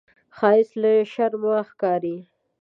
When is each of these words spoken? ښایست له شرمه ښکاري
ښایست 0.37 0.73
له 0.81 0.91
شرمه 1.13 1.55
ښکاري 1.69 2.17